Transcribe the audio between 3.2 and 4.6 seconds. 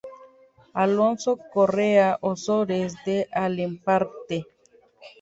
Alemparte.